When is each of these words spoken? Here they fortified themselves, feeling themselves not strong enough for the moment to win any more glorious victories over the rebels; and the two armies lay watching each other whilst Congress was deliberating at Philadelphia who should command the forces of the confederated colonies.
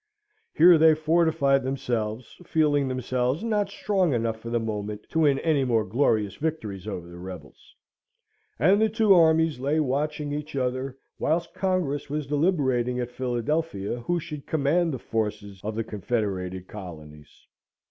Here 0.55 0.79
they 0.79 0.95
fortified 0.95 1.61
themselves, 1.61 2.41
feeling 2.43 2.87
themselves 2.87 3.43
not 3.43 3.69
strong 3.69 4.15
enough 4.15 4.39
for 4.39 4.49
the 4.49 4.59
moment 4.59 5.07
to 5.09 5.19
win 5.19 5.37
any 5.41 5.63
more 5.63 5.85
glorious 5.85 6.33
victories 6.37 6.87
over 6.87 7.07
the 7.07 7.19
rebels; 7.19 7.75
and 8.57 8.81
the 8.81 8.89
two 8.89 9.13
armies 9.13 9.59
lay 9.59 9.79
watching 9.79 10.31
each 10.31 10.55
other 10.55 10.97
whilst 11.19 11.53
Congress 11.53 12.09
was 12.09 12.25
deliberating 12.25 12.99
at 12.99 13.11
Philadelphia 13.11 13.99
who 13.99 14.19
should 14.19 14.47
command 14.47 14.91
the 14.91 14.97
forces 14.97 15.61
of 15.63 15.75
the 15.75 15.83
confederated 15.83 16.67
colonies. 16.67 17.45